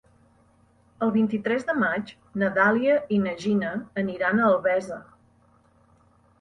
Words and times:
El 1.07 1.11
vint-i-tres 1.17 1.67
de 1.67 1.75
maig 1.83 2.15
na 2.43 2.49
Dàlia 2.57 2.97
i 3.19 3.21
na 3.27 3.35
Gina 3.45 3.71
aniran 4.05 4.41
a 4.41 4.51
Albesa. 4.57 5.01